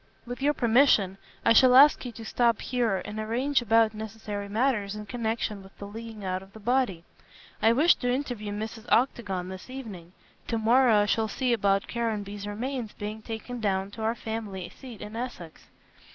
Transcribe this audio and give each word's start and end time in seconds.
"With 0.25 0.41
your 0.41 0.55
permission, 0.55 1.19
I 1.45 1.53
shall 1.53 1.75
ask 1.75 2.05
you 2.05 2.11
to 2.13 2.25
stop 2.25 2.59
here 2.61 3.03
and 3.05 3.19
arrange 3.19 3.61
about 3.61 3.93
necessary 3.93 4.49
matters 4.49 4.95
in 4.95 5.05
connection 5.05 5.61
with 5.61 5.77
the 5.77 5.85
laying 5.87 6.25
out 6.25 6.41
of 6.41 6.53
the 6.53 6.59
body. 6.59 7.03
I 7.61 7.71
wish 7.73 7.93
to 7.97 8.11
interview 8.11 8.51
Mrs. 8.51 8.91
Octagon 8.91 9.49
this 9.49 9.69
evening. 9.69 10.13
To 10.47 10.57
morrow 10.57 11.01
I 11.03 11.05
shall 11.05 11.27
see 11.27 11.53
about 11.53 11.87
Caranby's 11.87 12.47
remains 12.47 12.93
being 12.93 13.21
taken 13.21 13.59
down 13.59 13.91
to 13.91 14.01
our 14.01 14.15
family 14.15 14.69
seat 14.69 15.01
in 15.03 15.15
Essex." 15.15 15.67